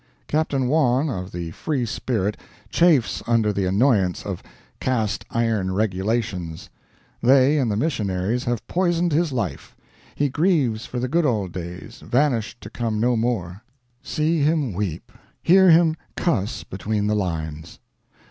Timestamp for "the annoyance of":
3.53-4.41